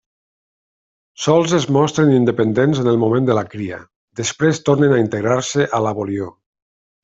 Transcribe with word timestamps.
Sols 1.25 1.53
es 1.57 1.67
mostren 1.75 2.15
independents 2.21 2.81
en 2.85 2.91
el 2.93 2.99
moment 3.03 3.29
de 3.29 3.37
la 3.41 3.45
cria, 3.53 3.79
després 4.23 4.65
tornen 4.71 4.97
a 4.97 5.01
integrar-se 5.07 5.71
a 5.81 5.87
la 5.89 5.97
volior. 6.03 6.37